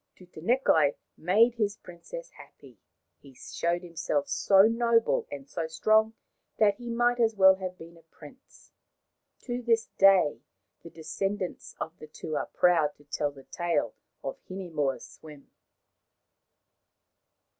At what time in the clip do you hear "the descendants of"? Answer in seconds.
10.81-11.99